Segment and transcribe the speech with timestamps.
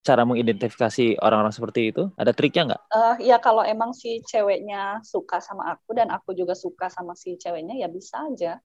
[0.00, 2.08] cara mengidentifikasi orang-orang seperti itu?
[2.16, 2.82] Ada triknya nggak?
[2.92, 7.36] Uh, ya kalau emang si ceweknya suka sama aku dan aku juga suka sama si
[7.36, 8.56] ceweknya ya bisa aja.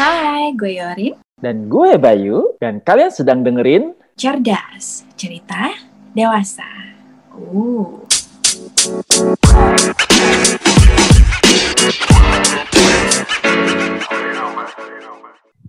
[0.00, 1.14] Hai, gue Yorin.
[1.40, 2.56] Dan gue Bayu.
[2.62, 5.72] Dan kalian sedang dengerin Cerdas, cerita
[6.12, 6.68] dewasa.
[7.32, 8.04] Uh.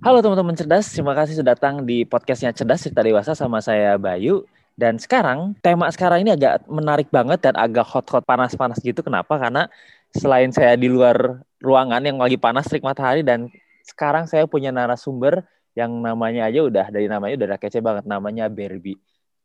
[0.01, 4.49] Halo teman-teman cerdas, terima kasih sudah datang di podcastnya Cerdas Cerita Dewasa sama saya Bayu.
[4.73, 9.05] Dan sekarang, tema sekarang ini agak menarik banget dan agak hot-hot panas-panas gitu.
[9.05, 9.37] Kenapa?
[9.37, 9.69] Karena
[10.09, 13.45] selain saya di luar ruangan yang lagi panas terik matahari dan
[13.85, 15.45] sekarang saya punya narasumber
[15.77, 18.97] yang namanya aja udah dari namanya udah kece banget namanya Barbie.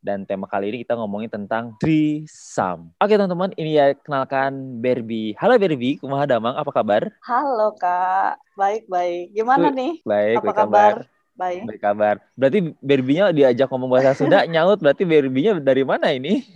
[0.06, 2.94] Dan tema kali ini kita ngomongin tentang threesome.
[3.02, 5.34] Oke teman-teman, ini ya kenalkan Barbie.
[5.34, 7.10] Halo Barbie, kumaha damang, apa kabar?
[7.26, 9.34] Halo Kak, baik-baik.
[9.34, 9.98] Gimana nih?
[10.06, 10.94] Baik, apa kabar?
[11.34, 11.66] Baik.
[11.66, 12.14] Baik kabar.
[12.38, 16.46] Berarti Barbie-nya diajak ngomong bahasa Sunda, nyaut berarti Barbie-nya dari mana ini?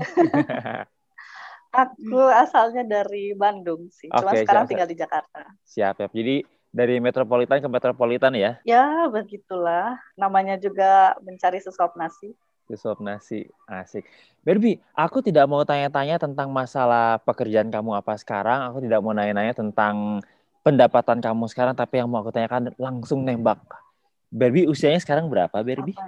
[1.74, 5.42] Aku asalnya dari Bandung sih, cuma okay, sekarang siap, tinggal di Jakarta.
[5.67, 6.11] Siap, siap.
[6.14, 8.62] Jadi dari metropolitan ke metropolitan ya?
[8.62, 9.98] Ya, begitulah.
[10.14, 12.30] Namanya juga mencari sesuap nasi.
[12.78, 14.06] Suap nasi, asik.
[14.46, 18.70] Barbie, aku tidak mau tanya-tanya tentang masalah pekerjaan kamu apa sekarang.
[18.70, 20.22] Aku tidak mau nanya-nanya tentang
[20.62, 23.58] pendapatan kamu sekarang, tapi yang mau aku tanyakan langsung nembak.
[24.31, 25.98] Barbie usianya sekarang berapa, Barbie?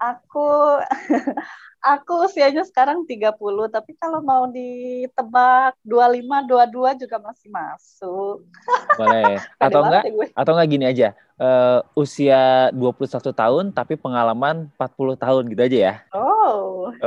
[0.00, 0.80] Aku
[1.92, 3.36] aku usianya sekarang 30,
[3.68, 8.48] tapi kalau mau ditebak 25, 22 juga masih masuk.
[8.96, 9.36] Boleh.
[9.64, 11.12] atau enggak atau enggak gini aja.
[11.36, 15.94] Uh, usia 21 tahun tapi pengalaman 40 tahun gitu aja ya.
[16.16, 16.88] Oh.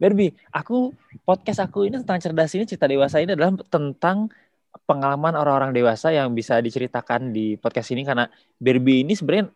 [0.00, 0.94] Barbie, aku
[1.26, 4.30] podcast aku ini tentang cerdas ini cerita dewasa ini adalah tentang
[4.86, 8.02] pengalaman orang-orang dewasa yang bisa diceritakan di podcast ini.
[8.02, 8.26] Karena
[8.58, 9.50] Barbie ini sebenarnya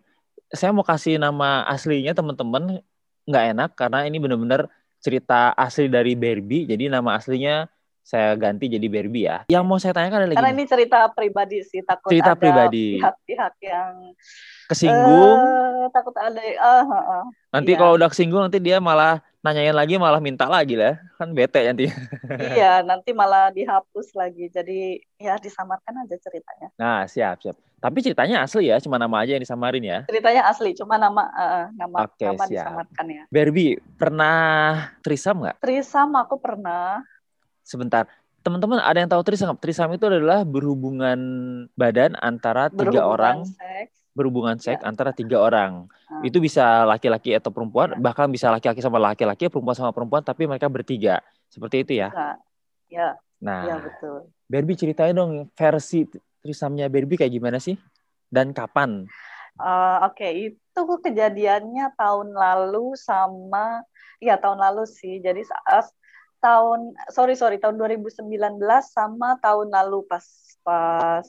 [0.50, 2.80] saya mau kasih nama aslinya teman-teman
[3.26, 3.70] nggak enak.
[3.74, 4.70] Karena ini benar-benar
[5.02, 6.64] cerita asli dari Barbie.
[6.64, 7.68] Jadi nama aslinya
[8.04, 9.48] saya ganti jadi Barbie ya.
[9.48, 13.00] Yang mau saya tanyakan adalah Karena ini cerita pribadi sih, takut cerita ada pribadi.
[13.00, 13.92] pihak-pihak yang
[14.68, 15.40] kesinggung.
[15.40, 17.24] Uh, takut ada uh, uh, uh.
[17.56, 17.80] Nanti iya.
[17.80, 21.92] kalau udah kesinggung nanti dia malah nanyain lagi malah minta lagi lah kan bete nanti
[22.56, 28.40] iya nanti malah dihapus lagi jadi ya disamarkan aja ceritanya nah siap siap tapi ceritanya
[28.40, 32.24] asli ya cuma nama aja yang disamarin ya ceritanya asli cuma nama uh, nama Oke,
[32.24, 32.56] nama siap.
[32.56, 34.40] disamarkan ya Barbie pernah
[35.04, 37.04] trisam nggak trisam aku pernah
[37.64, 38.06] sebentar
[38.44, 41.18] teman-teman ada yang tahu trisam trisam itu adalah berhubungan
[41.74, 44.86] badan antara berhubungan tiga orang seks berhubungan seks ya.
[44.86, 45.90] antara tiga orang.
[46.06, 46.22] Hmm.
[46.22, 47.98] Itu bisa laki-laki atau perempuan, ya.
[47.98, 51.20] bahkan bisa laki-laki sama laki-laki, perempuan sama perempuan, tapi mereka bertiga.
[51.50, 52.08] Seperti itu ya?
[52.88, 53.18] Ya.
[53.42, 54.30] Nah, ya, betul.
[54.46, 56.06] Barbie ceritain dong versi
[56.40, 57.74] trisamnya Barbie kayak gimana sih?
[58.30, 59.04] Dan kapan?
[59.58, 60.32] Uh, Oke, okay.
[60.54, 63.82] itu kejadiannya tahun lalu sama,
[64.22, 65.18] ya tahun lalu sih.
[65.18, 65.90] Jadi saat
[66.44, 68.28] tahun, sorry sorry, tahun 2019
[68.92, 70.24] sama tahun lalu pas
[70.60, 71.24] pas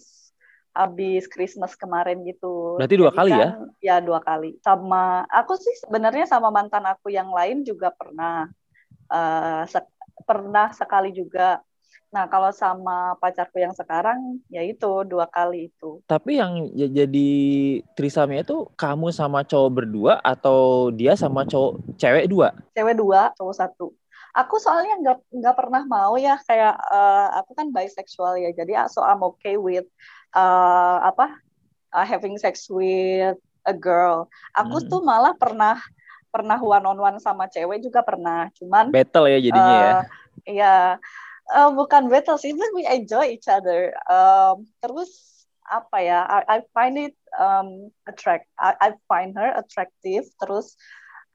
[0.76, 2.76] habis Christmas kemarin gitu.
[2.76, 3.40] Berarti dua Jadi kali ya?
[3.40, 3.48] kan,
[3.80, 3.96] ya?
[3.96, 4.60] Ya dua kali.
[4.60, 8.52] Sama aku sih sebenarnya sama mantan aku yang lain juga pernah
[9.08, 9.80] uh, se
[10.28, 11.64] pernah sekali juga.
[12.12, 16.04] Nah kalau sama pacarku yang sekarang ya itu dua kali itu.
[16.04, 17.32] Tapi yang jadi
[17.96, 22.52] trisamnya itu kamu sama cowok berdua atau dia sama cowok cewek dua?
[22.76, 23.96] Cewek dua, cowok satu
[24.36, 29.00] aku soalnya nggak nggak pernah mau ya kayak uh, aku kan bisexual ya jadi so
[29.00, 29.88] I'm okay with
[30.36, 31.40] uh, apa
[31.96, 34.28] uh, having sex with a girl.
[34.54, 34.88] Aku hmm.
[34.92, 35.80] tuh malah pernah
[36.30, 38.52] pernah one on one sama cewek juga pernah.
[38.60, 39.96] Cuman battle ya jadinya uh, ya.
[40.46, 40.78] Iya.
[41.46, 43.94] Uh, bukan battle sih, but we enjoy each other.
[44.10, 46.26] Um, terus apa ya?
[46.26, 48.50] I, I find it um, attract.
[48.58, 50.28] I, I find her attractive.
[50.42, 50.76] Terus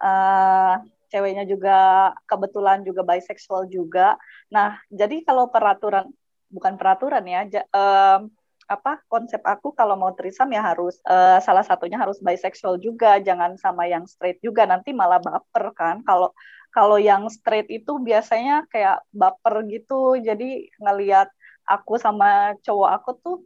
[0.03, 4.17] uh, ceweknya juga kebetulan juga bisexual juga.
[4.49, 6.09] Nah, jadi kalau peraturan
[6.51, 8.31] bukan peraturan ya, um,
[8.71, 13.59] apa konsep aku kalau mau trisam ya harus uh, salah satunya harus bisexual juga jangan
[13.59, 16.31] sama yang straight juga nanti malah baper kan kalau
[16.71, 21.27] kalau yang straight itu biasanya kayak baper gitu jadi ngelihat
[21.67, 23.37] aku sama cowok aku tuh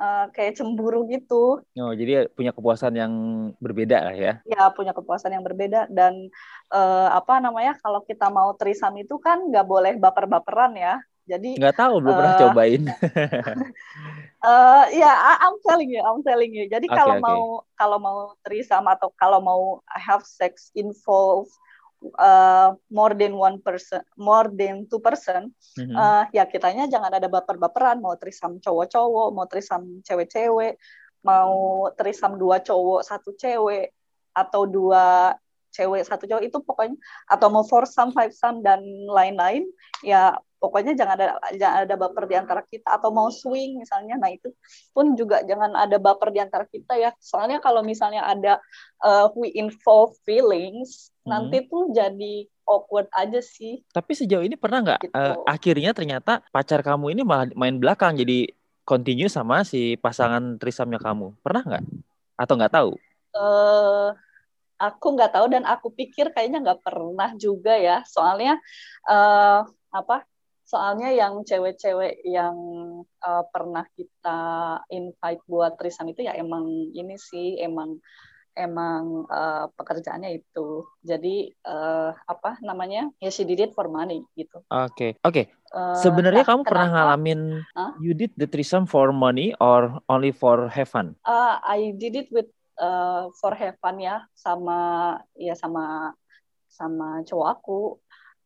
[0.00, 1.60] uh, kayak cemburu gitu.
[1.62, 3.12] Oh, jadi punya kepuasan yang
[3.60, 4.32] berbeda lah ya?
[4.48, 6.28] Ya, punya kepuasan yang berbeda dan
[6.72, 10.96] uh, apa namanya kalau kita mau trisam itu kan nggak boleh baper-baperan ya.
[11.26, 12.82] Jadi nggak tahu belum uh, pernah cobain.
[14.46, 16.70] uh, ya, yeah, I'm telling you, I'm telling you.
[16.70, 17.26] Jadi okay, kalau okay.
[17.26, 17.42] mau
[17.74, 21.50] kalau mau trisam atau kalau mau have sex involve
[22.14, 25.96] uh, more than one person, more than two person, mm-hmm.
[25.96, 27.98] uh, ya kitanya jangan ada baper-baperan.
[27.98, 30.78] Mau trisam cowok-cowok, mau trisam cewek-cewek,
[31.26, 33.90] mau trisam dua cowok satu cewek
[34.30, 35.34] atau dua
[35.74, 36.96] cewek satu cowok itu pokoknya
[37.28, 38.80] atau mau four some five some dan
[39.10, 39.68] lain-lain
[40.00, 44.32] ya pokoknya jangan ada jangan ada baper di antara kita atau mau swing misalnya nah
[44.32, 44.52] itu
[44.90, 48.58] pun juga jangan ada baper di antara kita ya soalnya kalau misalnya ada
[49.04, 51.32] uh, we involve feelings hmm.
[51.32, 55.14] nanti tuh jadi awkward aja sih tapi sejauh ini pernah nggak gitu.
[55.14, 58.50] uh, akhirnya ternyata pacar kamu ini malah main belakang jadi
[58.86, 61.34] continue sama si pasangan trisamnya kamu?
[61.42, 61.84] Pernah nggak?
[62.38, 62.90] Atau nggak tahu?
[63.34, 64.14] Uh,
[64.78, 68.06] aku nggak tahu dan aku pikir kayaknya nggak pernah juga ya.
[68.06, 68.62] Soalnya
[69.10, 70.22] uh, apa?
[70.66, 72.58] Soalnya yang cewek-cewek yang
[73.22, 74.40] uh, pernah kita
[74.90, 78.02] invite buat trisam itu ya emang ini sih emang
[78.56, 80.82] emang uh, pekerjaannya itu.
[81.04, 83.12] Jadi uh, apa namanya?
[83.22, 84.64] Ya she did it for money gitu.
[84.66, 84.90] Oke.
[84.90, 85.10] Okay.
[85.22, 85.30] Oke.
[85.30, 85.44] Okay.
[85.70, 86.70] Uh, Sebenarnya nah, kamu kenapa?
[86.72, 87.40] pernah ngalamin
[87.76, 87.92] huh?
[88.02, 91.14] you did the threesome for money or only for have fun?
[91.22, 96.16] Uh, I did it with uh, for have fun ya sama ya sama
[96.66, 97.80] sama cowok aku.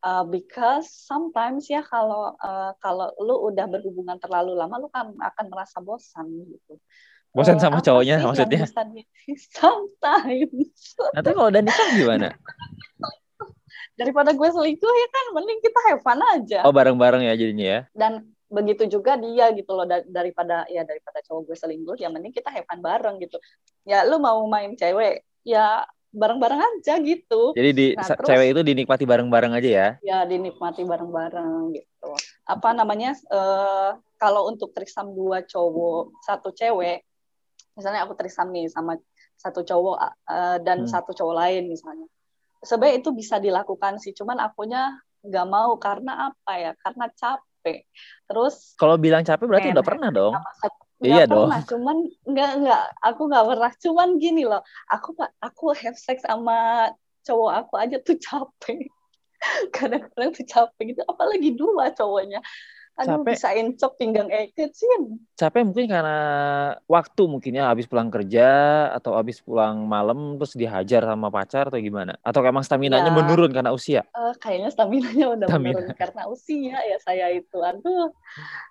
[0.01, 5.45] Uh, because sometimes ya kalau uh, kalau lu udah berhubungan terlalu lama lu kan akan
[5.45, 6.81] merasa bosan gitu
[7.31, 8.67] Bosan sama uh, cowoknya maksudnya?
[9.55, 10.75] Sometimes.
[11.15, 12.27] Nanti kalau udah nikah gimana?
[13.95, 16.67] Daripada gue selingkuh ya kan mending kita have fun aja.
[16.67, 17.81] Oh bareng-bareng ya jadinya ya?
[17.95, 22.51] Dan begitu juga dia gitu loh daripada ya daripada cowok gue selingkuh ya mending kita
[22.51, 23.39] have fun bareng gitu.
[23.87, 27.55] Ya lu mau main cewek ya bareng-bareng aja gitu.
[27.55, 29.89] Jadi di nah, terus, cewek itu dinikmati bareng-bareng aja ya?
[30.03, 32.09] Ya dinikmati bareng-bareng gitu.
[32.45, 33.15] Apa namanya?
[33.31, 37.01] Uh, kalau untuk trisam dua cowok satu cewek
[37.73, 38.99] misalnya aku trisam nih sama
[39.33, 39.97] satu cowok
[40.29, 40.91] uh, dan hmm.
[40.91, 42.05] satu cowok lain misalnya
[42.61, 47.89] sebenarnya itu bisa dilakukan sih cuman akunya nggak mau karena apa ya karena capek
[48.29, 50.33] terus kalau bilang capek berarti udah pernah dong
[51.01, 51.97] iya pernah, dong cuman
[52.29, 55.09] nggak nggak aku nggak pernah cuman gini loh aku
[55.41, 56.89] aku have sex sama
[57.25, 58.89] cowok aku aja tuh capek
[59.75, 62.41] kadang-kadang tuh capek gitu apalagi dua cowoknya
[62.99, 63.33] Aduh, capek.
[63.33, 65.15] bisa encok pinggang Eke, Cin.
[65.39, 66.19] Capek mungkin karena
[66.85, 68.47] waktu mungkin ya, habis pulang kerja
[68.91, 72.19] atau habis pulang malam terus dihajar sama pacar atau gimana?
[72.19, 73.15] Atau emang stamina-nya ya.
[73.15, 74.03] menurun karena usia?
[74.11, 75.79] Uh, kayaknya stamina-nya udah stamina.
[75.79, 77.57] menurun karena usia ya saya itu.
[77.63, 78.11] Aduh.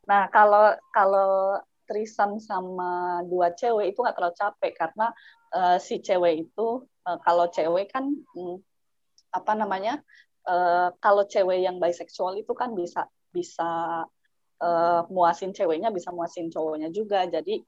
[0.05, 1.57] Nah, kalau kalau
[1.91, 5.07] trisam sama dua cewek itu nggak terlalu capek karena
[5.51, 8.63] uh, si cewek itu uh, kalau cewek kan hmm,
[9.35, 9.99] apa namanya
[10.47, 14.03] uh, kalau cewek yang biseksual itu kan bisa bisa
[14.63, 17.27] uh, muasin ceweknya bisa muasin cowoknya juga.
[17.27, 17.59] Jadi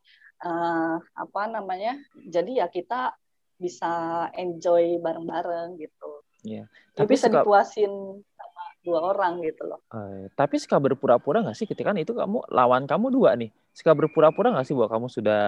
[0.46, 3.14] uh, apa namanya jadi ya kita
[3.58, 6.22] bisa enjoy bareng-bareng gitu.
[6.42, 6.66] Yeah.
[6.98, 7.46] tapi bisa suka...
[7.46, 9.78] dipuasin sama dua orang gitu loh.
[9.94, 11.70] Uh, tapi suka berpura-pura nggak sih?
[11.70, 15.42] Ketika itu kamu lawan kamu dua nih suka berpura-pura nggak sih bahwa kamu sudah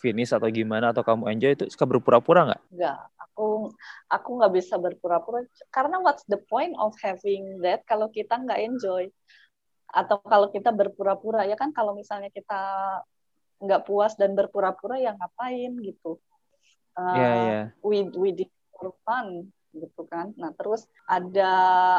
[0.00, 2.62] finish atau gimana atau kamu enjoy itu suka berpura-pura nggak?
[2.72, 3.68] Nggak, aku
[4.08, 5.44] aku nggak bisa berpura-pura.
[5.68, 9.12] Karena what's the point of having that kalau kita nggak enjoy?
[9.92, 12.60] Atau kalau kita berpura-pura ya kan kalau misalnya kita
[13.60, 16.16] nggak puas dan berpura-pura ya ngapain gitu?
[16.96, 17.64] Uh, yeah, yeah.
[17.84, 20.32] we we did for fun gitu kan.
[20.40, 21.52] Nah terus ada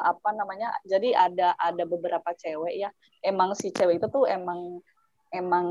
[0.03, 2.89] apa namanya jadi ada ada beberapa cewek ya.
[3.21, 4.81] Emang si cewek itu tuh emang
[5.31, 5.67] emang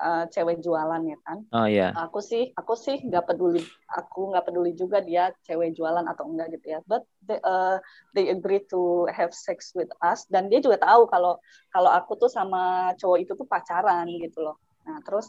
[0.00, 1.38] uh, cewek jualan ya kan.
[1.52, 1.92] Oh iya.
[1.92, 2.08] Yeah.
[2.08, 3.62] Aku sih aku sih nggak peduli
[3.92, 6.80] aku nggak peduli juga dia cewek jualan atau enggak gitu ya.
[6.88, 7.78] But they, uh,
[8.16, 11.36] they agree to have sex with us dan dia juga tahu kalau
[11.70, 14.56] kalau aku tuh sama cowok itu tuh pacaran gitu loh.
[14.88, 15.28] Nah terus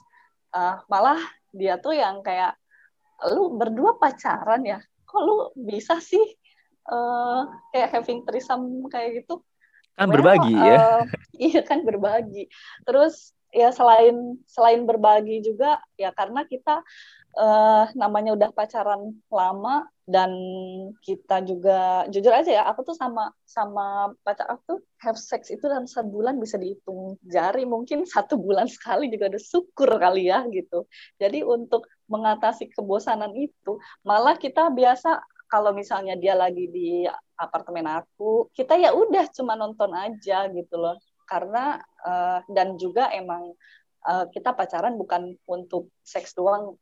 [0.55, 1.19] uh, malah
[1.51, 2.55] dia tuh yang kayak
[3.35, 4.79] lu berdua pacaran ya?
[5.03, 5.37] Kok lu
[5.67, 6.23] bisa sih
[6.87, 7.43] uh,
[7.75, 9.43] kayak having threesome kayak gitu?
[9.99, 10.77] Kan well, berbagi uh, ya.
[11.35, 12.47] Iya kan berbagi.
[12.87, 16.85] Terus ya selain selain berbagi juga ya karena kita
[17.37, 20.33] uh, namanya udah pacaran lama dan
[21.05, 25.61] kita juga jujur aja ya aku tuh sama sama pacar aku tuh have sex itu
[25.69, 30.41] dalam satu bulan bisa dihitung jari mungkin satu bulan sekali juga udah syukur kali ya
[30.49, 30.89] gitu.
[31.21, 37.05] Jadi untuk mengatasi kebosanan itu malah kita biasa kalau misalnya dia lagi di
[37.37, 40.97] apartemen aku kita ya udah cuma nonton aja gitu loh
[41.29, 43.53] karena uh, dan juga emang
[44.09, 46.73] uh, kita pacaran bukan untuk seks doang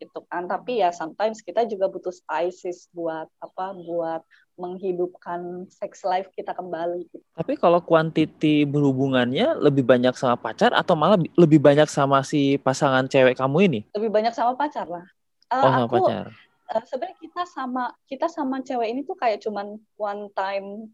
[0.00, 0.48] gitu kan.
[0.48, 4.24] Tapi ya sometimes kita juga butuh spices buat apa buat
[4.56, 7.20] menghidupkan sex life kita kembali gitu.
[7.36, 13.04] tapi kalau kuantiti berhubungannya lebih banyak sama pacar atau malah lebih banyak sama si pasangan
[13.04, 13.80] cewek kamu ini?
[13.92, 15.04] Lebih banyak sama pacar lah.
[15.52, 16.24] Uh, oh sama aku, pacar.
[16.72, 20.88] uh, sebenarnya kita sama kita sama cewek ini tuh kayak cuman one time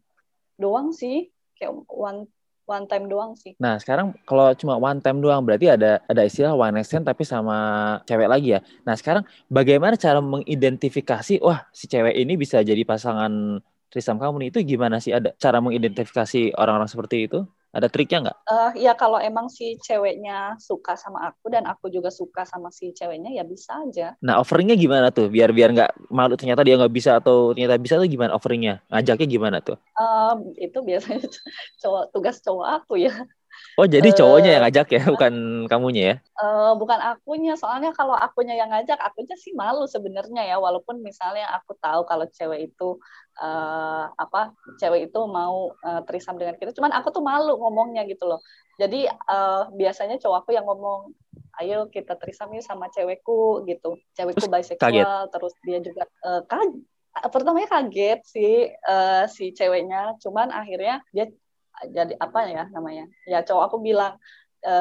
[0.58, 1.30] doang sih.
[1.54, 2.26] Kayak one
[2.66, 3.52] one time doang sih.
[3.58, 7.26] Nah, sekarang kalau cuma one time doang berarti ada ada istilah one night stand tapi
[7.26, 7.56] sama
[8.06, 8.60] cewek lagi ya.
[8.86, 13.60] Nah, sekarang bagaimana cara mengidentifikasi wah si cewek ini bisa jadi pasangan
[13.92, 17.44] trisam kamu nih itu gimana sih ada cara mengidentifikasi orang-orang seperti itu?
[17.72, 18.38] Ada triknya nggak?
[18.52, 22.92] Uh, ya kalau emang si ceweknya suka sama aku dan aku juga suka sama si
[22.92, 24.12] ceweknya ya bisa aja.
[24.20, 25.32] Nah offeringnya gimana tuh?
[25.32, 28.84] Biar biar nggak malu ternyata dia nggak bisa atau ternyata bisa tuh gimana offeringnya?
[28.92, 29.80] Ngajaknya gimana tuh?
[29.96, 31.24] Um, itu biasanya
[31.80, 33.12] cowok tugas cowok aku ya.
[33.80, 35.34] Oh jadi cowoknya uh, yang ngajak ya, bukan
[35.70, 36.16] kamunya ya?
[36.36, 40.56] Uh, bukan akunya, soalnya kalau akunya yang ngajak, akunya sih malu sebenarnya ya.
[40.60, 43.00] Walaupun misalnya aku tahu kalau cewek itu
[43.40, 48.28] uh, apa, cewek itu mau uh, trisam dengan kita, cuman aku tuh malu ngomongnya gitu
[48.28, 48.44] loh.
[48.76, 51.12] Jadi uh, biasanya cowok aku yang ngomong,
[51.64, 53.96] ayo kita trisam yuk sama cewekku gitu.
[54.16, 55.06] Cewekku bisexual, kaget.
[55.32, 61.28] terus dia juga uh, kaget pertamanya kaget sih uh, si ceweknya, cuman akhirnya dia
[61.96, 63.04] jadi apa ya namanya?
[63.26, 64.14] Ya cowok aku bilang
[64.62, 64.72] e,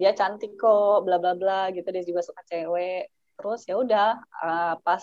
[0.00, 1.88] dia cantik kok bla bla bla gitu.
[1.94, 3.10] Dia juga suka cewek.
[3.36, 4.08] Terus ya udah
[4.42, 5.02] uh, pas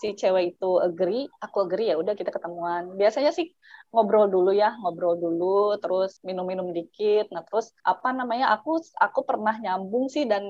[0.00, 2.96] si cewek itu agree aku agree ya udah kita ketemuan.
[2.98, 3.52] Biasanya sih
[3.94, 7.30] ngobrol dulu ya ngobrol dulu terus minum-minum dikit.
[7.30, 10.42] Nah terus apa namanya aku aku pernah nyambung sih dan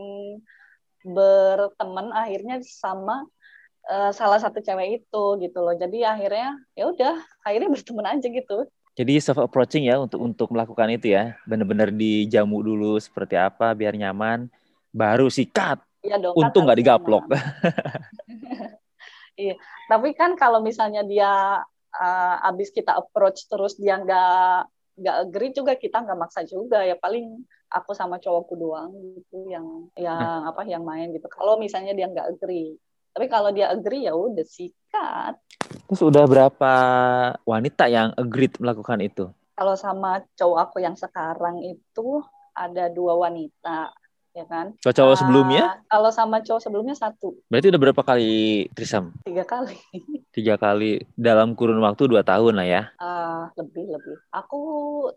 [1.04, 3.28] berteman akhirnya sama
[3.92, 5.74] uh, salah satu cewek itu gitu loh.
[5.76, 10.86] Jadi akhirnya ya udah akhirnya berteman aja gitu jadi self approaching ya untuk untuk melakukan
[10.94, 11.34] itu ya.
[11.50, 14.46] Benar-benar dijamu dulu seperti apa biar nyaman,
[14.94, 15.82] baru sikat.
[16.06, 16.38] Iya dong.
[16.38, 17.26] Untung nggak digaplok.
[19.42, 19.58] iya.
[19.90, 21.58] Tapi kan kalau misalnya dia
[21.90, 26.94] uh, abis kita approach terus dia nggak nggak agree juga kita nggak maksa juga ya
[26.94, 31.26] paling aku sama cowokku doang gitu yang yang apa yang main gitu.
[31.26, 32.78] Kalau misalnya dia nggak agree,
[33.14, 35.38] tapi kalau dia agree ya udah sikat.
[35.86, 36.74] Terus udah berapa
[37.46, 39.30] wanita yang agreed melakukan itu?
[39.54, 42.20] Kalau sama cowok aku yang sekarang itu
[42.58, 43.94] ada dua wanita
[44.34, 44.74] ya kan?
[44.82, 45.64] Cowok-cowok uh, sebelumnya?
[45.86, 47.38] Kalau sama cowok sebelumnya satu.
[47.46, 49.14] Berarti udah berapa kali trisam?
[49.22, 49.78] Tiga kali.
[50.34, 52.82] Tiga kali dalam kurun waktu dua tahun lah ya?
[52.98, 54.18] Uh, lebih lebih.
[54.34, 54.60] Aku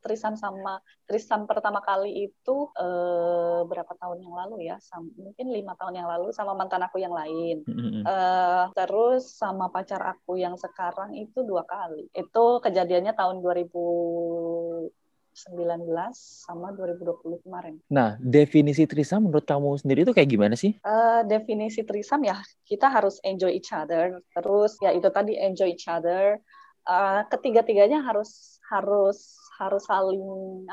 [0.05, 0.77] trisam sama
[1.09, 4.77] trisam pertama kali itu uh, berapa tahun yang lalu ya?
[4.77, 7.65] Sam, mungkin lima tahun yang lalu sama mantan aku yang lain.
[7.65, 8.05] Mm-hmm.
[8.05, 12.05] Uh, terus sama pacar aku yang sekarang itu dua kali.
[12.13, 15.06] Itu kejadiannya tahun 2000
[15.37, 15.85] 19
[16.17, 17.77] sama 2020 kemarin.
[17.85, 20.73] Nah, definisi trisam menurut kamu sendiri itu kayak gimana sih?
[20.81, 24.17] Uh, definisi trisam ya kita harus enjoy each other.
[24.33, 26.41] Terus ya itu tadi enjoy each other.
[26.89, 30.21] Uh, ketiga-tiganya harus harus harus saling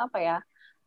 [0.00, 0.38] apa ya?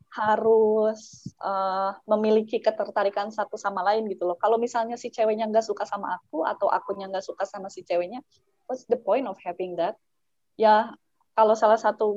[0.08, 4.40] harus uh, memiliki ketertarikan satu sama lain gitu loh.
[4.40, 8.24] Kalau misalnya si ceweknya nggak suka sama aku atau akunya nggak suka sama si ceweknya,
[8.64, 10.00] what's the point of having that?
[10.56, 10.96] Ya
[11.38, 12.10] kalau salah satu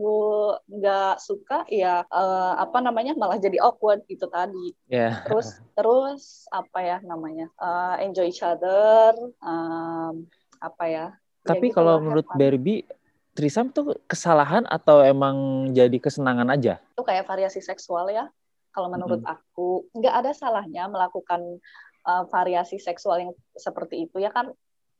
[0.65, 4.73] nggak suka ya uh, apa namanya malah jadi awkward gitu tadi.
[4.89, 5.21] Yeah.
[5.29, 9.13] terus terus apa ya namanya uh, enjoy each other
[9.45, 10.25] um,
[10.57, 12.81] apa ya, ya tapi ya kalau menurut Barbie
[13.37, 16.81] trisam tuh kesalahan atau emang jadi kesenangan aja?
[16.97, 18.25] Itu kayak variasi seksual ya
[18.73, 19.37] kalau menurut mm -hmm.
[19.37, 19.85] aku.
[20.01, 21.61] Nggak ada salahnya melakukan
[22.09, 24.49] uh, variasi seksual yang seperti itu ya kan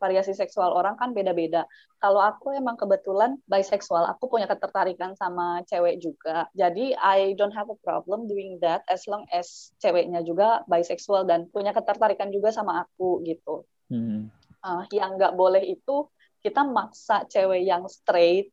[0.02, 1.70] variasi seksual orang kan beda-beda.
[2.02, 6.50] Kalau aku emang kebetulan bisexual, aku punya ketertarikan sama cewek juga.
[6.58, 11.46] Jadi I don't have a problem doing that as long as ceweknya juga bisexual dan
[11.54, 13.62] punya ketertarikan juga sama aku gitu.
[13.94, 14.34] Hmm.
[14.66, 16.10] Uh, yang nggak boleh itu
[16.42, 18.50] kita maksa cewek yang straight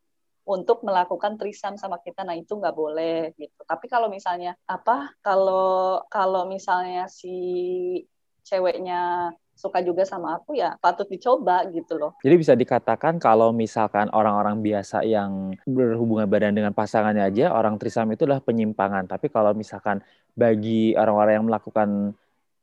[0.48, 6.00] untuk melakukan trisam sama kita nah itu nggak boleh gitu tapi kalau misalnya apa kalau
[6.08, 7.36] kalau misalnya si
[8.48, 12.14] ceweknya suka juga sama aku ya patut dicoba gitu loh.
[12.22, 18.06] Jadi bisa dikatakan kalau misalkan orang-orang biasa yang berhubungan badan dengan pasangannya aja orang trisam
[18.14, 19.10] itu adalah penyimpangan.
[19.10, 19.98] Tapi kalau misalkan
[20.38, 22.14] bagi orang-orang yang melakukan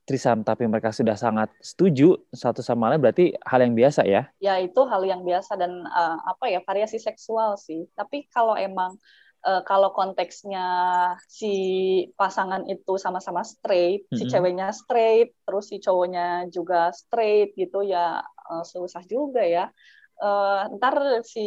[0.05, 4.31] trisam tapi mereka sudah sangat setuju satu sama lain berarti hal yang biasa ya?
[4.39, 7.91] Ya itu hal yang biasa dan uh, apa ya variasi seksual sih.
[7.97, 8.95] Tapi kalau emang
[9.45, 10.65] uh, kalau konteksnya
[11.29, 11.53] si
[12.17, 14.17] pasangan itu sama-sama straight, mm -hmm.
[14.17, 19.69] si ceweknya straight, terus si cowoknya juga straight gitu ya uh, susah juga ya.
[20.15, 20.95] Uh, ntar
[21.27, 21.43] si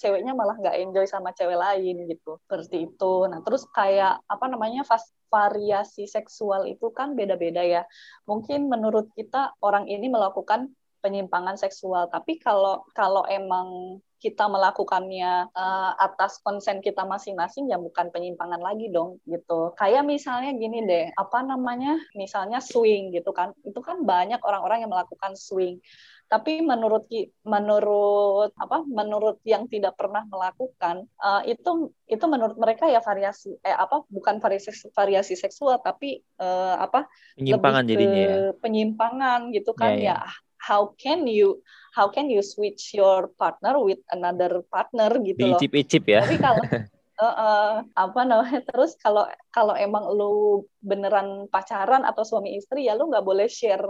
[0.00, 4.88] ceweknya malah nggak enjoy sama cewek lain gitu seperti itu nah terus kayak apa namanya
[5.28, 7.84] variasi seksual itu kan beda-beda ya
[8.24, 10.72] mungkin menurut kita orang ini melakukan
[11.04, 18.08] penyimpangan seksual tapi kalau kalau emang kita melakukannya uh, atas konsen kita masing-masing ya bukan
[18.08, 19.76] penyimpangan lagi dong gitu.
[19.76, 22.00] Kayak misalnya gini deh, apa namanya?
[22.16, 23.52] Misalnya swing gitu kan.
[23.62, 25.78] Itu kan banyak orang-orang yang melakukan swing.
[26.26, 27.06] tapi menurut
[27.46, 33.70] menurut apa menurut yang tidak pernah melakukan uh, itu itu menurut mereka ya variasi eh
[33.70, 37.06] apa bukan variasi variasi seksual tapi uh, apa
[37.38, 38.38] penyimpangan lebih ke jadinya ya.
[38.58, 40.22] penyimpangan gitu kan yeah, yeah.
[40.26, 41.62] ya how can you
[41.94, 45.56] how can you switch your partner with another partner gitu loh.
[45.56, 46.26] Icip-icip ya.
[46.26, 52.58] Tapi kalau uh, uh, apa namanya terus kalau kalau emang lu beneran pacaran atau suami
[52.58, 53.86] istri ya lu nggak boleh share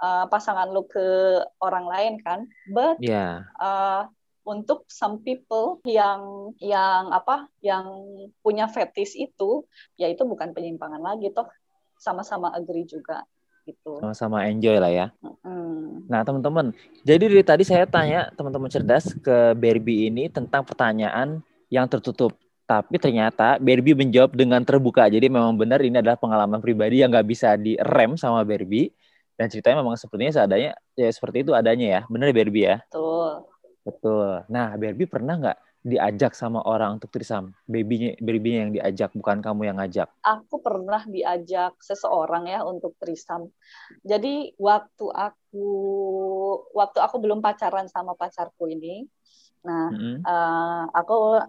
[0.00, 3.44] uh, pasangan lu ke orang lain kan but yeah.
[3.44, 3.62] Iya.
[3.62, 4.02] uh,
[4.44, 7.88] untuk some people yang yang apa yang
[8.44, 9.64] punya fetish itu
[9.96, 11.48] ya itu bukan penyimpangan lagi toh
[11.96, 13.24] sama-sama agree juga
[13.64, 13.98] gitu.
[14.00, 15.06] Sama-sama enjoy lah ya.
[15.44, 16.08] Mm.
[16.08, 21.40] nah teman-teman jadi dari tadi saya tanya teman-teman cerdas ke Barbie ini tentang pertanyaan
[21.72, 22.36] yang tertutup.
[22.64, 25.04] Tapi ternyata Barbie menjawab dengan terbuka.
[25.04, 28.88] Jadi memang benar ini adalah pengalaman pribadi yang nggak bisa direm sama Barbie.
[29.34, 32.00] Dan ceritanya memang sepertinya seadanya ya seperti itu adanya ya.
[32.08, 32.76] Benar ya Barbie ya?
[32.88, 33.30] Betul.
[33.84, 34.28] Betul.
[34.48, 39.68] Nah Barbie pernah nggak diajak sama orang untuk trisam babynya babynya yang diajak bukan kamu
[39.68, 40.08] yang ngajak.
[40.24, 43.52] Aku pernah diajak seseorang ya untuk trisam.
[44.00, 45.68] Jadi waktu aku
[46.72, 49.04] waktu aku belum pacaran sama pacarku ini
[49.64, 50.16] nah mm -hmm.
[50.28, 51.40] uh, aku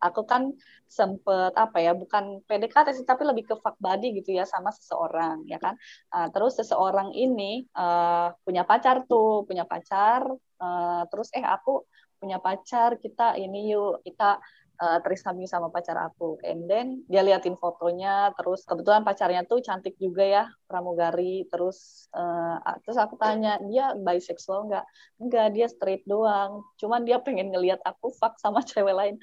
[0.00, 0.50] aku kan
[0.90, 5.44] sempet apa ya bukan PDKT sih tapi lebih ke fuck body gitu ya sama seseorang
[5.46, 5.76] ya kan?
[6.10, 10.24] Uh, terus seseorang ini uh, punya pacar tuh punya pacar
[10.58, 11.84] uh, terus eh aku
[12.20, 14.36] punya pacar kita ini yuk kita
[14.80, 16.40] uh, trisami sama pacar aku.
[16.42, 21.44] And then dia liatin fotonya, terus kebetulan pacarnya tuh cantik juga ya, pramugari.
[21.52, 24.84] Terus uh, terus aku tanya dia bisexual nggak?
[25.20, 26.64] Enggak, dia straight doang.
[26.80, 29.16] Cuman dia pengen ngeliat aku fuck sama cewek lain.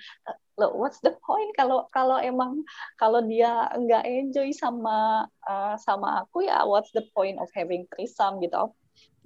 [0.57, 2.65] Loh, what's the point kalau kalau emang
[2.97, 8.41] kalau dia nggak enjoy sama uh, sama aku ya what's the point of having threesome
[8.41, 8.73] gitu?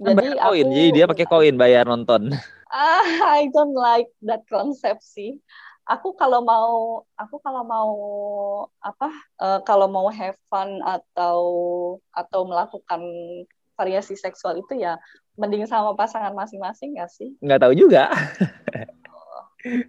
[0.01, 2.31] Jadi koin, jadi dia pakai koin bayar nonton.
[2.71, 5.43] Ah, I don't like that concept sih
[5.91, 7.91] aku kalau mau aku kalau mau
[8.79, 9.09] apa
[9.43, 11.39] uh, kalau mau have fun atau
[12.15, 13.01] atau melakukan
[13.75, 14.95] variasi seksual itu ya
[15.35, 17.33] mending sama pasangan masing-masing nggak sih?
[17.43, 18.07] Nggak tahu juga.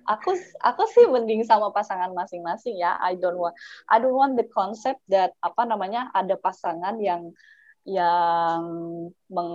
[0.05, 2.97] aku aku sih mending sama pasangan masing-masing ya.
[2.99, 3.55] I don't want
[3.87, 7.37] I don't want the concept that apa namanya ada pasangan yang
[7.83, 8.63] yang
[9.27, 9.53] meng,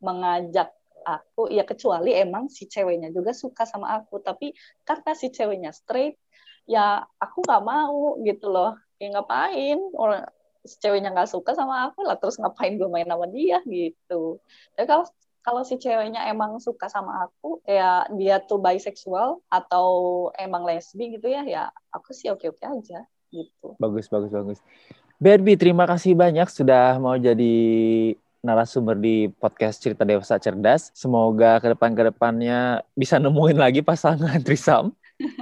[0.00, 0.72] mengajak
[1.04, 4.20] aku ya kecuali emang si ceweknya juga suka sama aku.
[4.20, 4.52] Tapi
[4.84, 6.16] karena si ceweknya straight
[6.64, 8.76] ya aku nggak mau gitu loh.
[9.00, 9.78] Ya ngapain?
[9.96, 10.24] Orang
[10.64, 14.40] si ceweknya nggak suka sama aku lah terus ngapain gue main sama dia gitu.
[14.80, 15.04] Ya kalau
[15.44, 19.88] kalau si ceweknya emang suka sama aku ya dia tuh bisexual atau
[20.40, 23.76] emang lesbi gitu ya ya aku sih oke oke aja gitu.
[23.76, 24.58] Bagus bagus bagus
[25.24, 27.56] Barbie terima kasih banyak sudah mau jadi
[28.44, 30.92] narasumber di podcast Cerita Dewasa Cerdas.
[30.92, 34.92] Semoga ke depan ke depannya bisa nemuin lagi pasangan Trisam.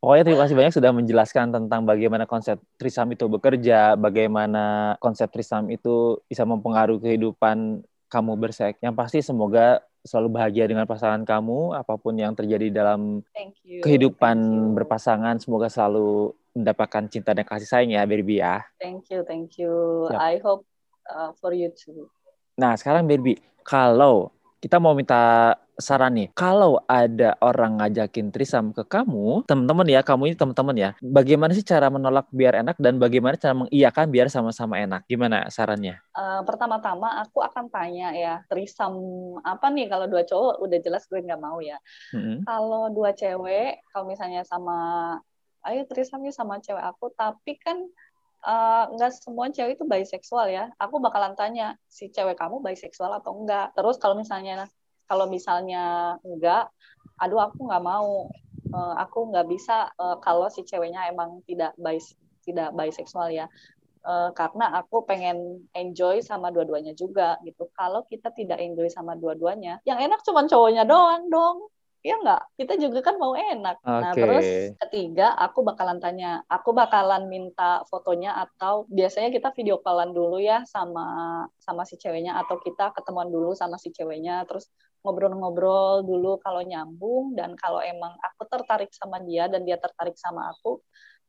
[0.00, 5.68] Pokoknya terima kasih banyak sudah menjelaskan tentang bagaimana konsep Trisam itu bekerja, bagaimana konsep Trisam
[5.68, 8.80] itu bisa mempengaruhi kehidupan kamu bersek.
[8.80, 13.20] Yang pasti semoga selalu bahagia dengan pasangan kamu, apa pun yang terjadi dalam
[13.84, 14.40] kehidupan
[14.80, 18.64] berpasangan, semoga selalu mendapatkan cinta dan kasih sayang ya, Barbie ya.
[18.82, 20.06] Thank you, thank you.
[20.10, 20.18] Siap.
[20.18, 20.66] I hope
[21.10, 22.10] uh, for you too.
[22.58, 28.84] Nah, sekarang Barbie, kalau kita mau minta saran nih, kalau ada orang ngajakin trisam ke
[28.84, 33.40] kamu, teman-teman ya, kamu ini teman-teman ya, bagaimana sih cara menolak biar enak dan bagaimana
[33.40, 35.08] cara mengiyakan biar sama-sama enak?
[35.08, 35.96] Gimana sarannya?
[36.12, 39.00] Uh, pertama-tama aku akan tanya ya, trisam
[39.40, 41.80] apa nih kalau dua cowok udah jelas gue nggak mau ya.
[42.12, 42.44] Mm-hmm.
[42.44, 45.16] Kalau dua cewek, kalau misalnya sama,
[45.66, 47.88] ayo trisamnya sama cewek aku, tapi kan
[48.40, 50.72] Eh, nggak uh, semua cewek itu bisexual ya.
[50.80, 53.76] Aku bakalan tanya si cewek kamu bisexual atau enggak.
[53.76, 54.64] Terus kalau misalnya
[55.04, 56.72] kalau misalnya enggak,
[57.20, 58.32] aduh aku nggak mau.
[58.70, 63.44] Uh, aku nggak bisa uh, kalau si ceweknya emang tidak bis tidak bisexual ya.
[64.32, 67.68] Karena aku pengen enjoy sama dua-duanya juga gitu.
[67.76, 71.68] Kalau kita tidak enjoy sama dua-duanya, yang enak cuma cowoknya doang dong.
[72.00, 72.42] Iya nggak?
[72.56, 73.76] Kita juga kan mau enak.
[73.84, 74.00] Okay.
[74.00, 74.46] Nah, terus
[74.88, 80.64] ketiga, aku bakalan tanya, aku bakalan minta fotonya atau biasanya kita video callan dulu ya
[80.64, 84.72] sama sama si ceweknya atau kita ketemuan dulu sama si ceweknya, terus
[85.04, 90.48] ngobrol-ngobrol dulu kalau nyambung dan kalau emang aku tertarik sama dia dan dia tertarik sama
[90.56, 90.80] aku,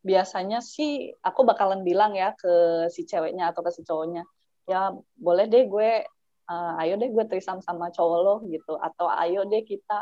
[0.08, 4.24] biasanya sih aku bakalan bilang ya ke si ceweknya atau ke si cowoknya,
[4.72, 6.08] ya boleh deh gue,
[6.48, 10.00] uh, ayo deh gue trisam sama cowok lo gitu, atau ayo deh kita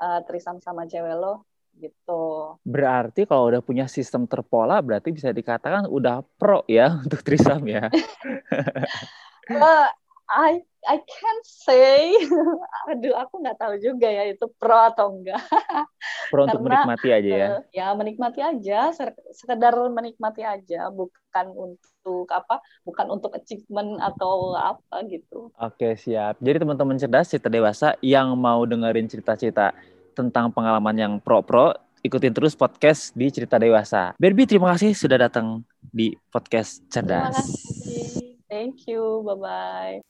[0.00, 1.44] uh, trisam sama cewek lo
[1.76, 2.56] gitu.
[2.64, 7.92] Berarti kalau udah punya sistem terpola berarti bisa dikatakan udah pro ya untuk trisam ya.
[9.52, 9.88] uh,
[10.26, 12.14] I I can't say.
[12.90, 15.42] Aduh, aku nggak tahu juga ya itu pro atau enggak.
[16.30, 17.46] Pro untuk Karena, menikmati aja ya.
[17.46, 24.58] Eh, ya menikmati aja, se- sekedar menikmati aja, bukan untuk apa, bukan untuk achievement atau
[24.58, 25.54] apa gitu.
[25.54, 26.38] Oke, siap.
[26.42, 29.70] Jadi teman-teman cerdas, cerita dewasa yang mau dengerin cerita-cerita
[30.18, 34.14] tentang pengalaman yang pro-pro, ikutin terus podcast di Cerita Dewasa.
[34.18, 35.62] Berbi, terima kasih sudah datang
[35.94, 37.34] di podcast Terima cerdas.
[37.38, 38.25] kasih.
[38.66, 39.22] Thank you.
[39.24, 40.00] Bye bye.